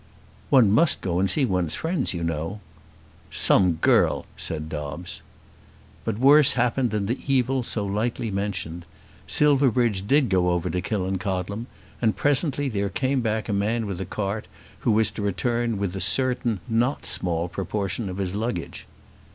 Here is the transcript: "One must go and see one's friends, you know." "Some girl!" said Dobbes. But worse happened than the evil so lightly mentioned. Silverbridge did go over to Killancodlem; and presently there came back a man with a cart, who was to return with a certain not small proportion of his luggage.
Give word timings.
"One 0.49 0.71
must 0.71 1.01
go 1.01 1.19
and 1.19 1.29
see 1.29 1.45
one's 1.45 1.75
friends, 1.75 2.11
you 2.11 2.23
know." 2.23 2.59
"Some 3.29 3.73
girl!" 3.73 4.25
said 4.35 4.67
Dobbes. 4.67 5.21
But 6.05 6.17
worse 6.17 6.53
happened 6.53 6.89
than 6.89 7.05
the 7.05 7.19
evil 7.31 7.61
so 7.61 7.85
lightly 7.85 8.31
mentioned. 8.31 8.85
Silverbridge 9.27 10.07
did 10.07 10.27
go 10.27 10.49
over 10.49 10.71
to 10.71 10.81
Killancodlem; 10.81 11.67
and 12.01 12.15
presently 12.15 12.67
there 12.67 12.89
came 12.89 13.21
back 13.21 13.47
a 13.47 13.53
man 13.53 13.85
with 13.85 14.01
a 14.01 14.05
cart, 14.07 14.47
who 14.79 14.91
was 14.91 15.11
to 15.11 15.21
return 15.21 15.77
with 15.77 15.95
a 15.95 16.01
certain 16.01 16.61
not 16.67 17.05
small 17.05 17.47
proportion 17.47 18.09
of 18.09 18.17
his 18.17 18.33
luggage. 18.33 18.87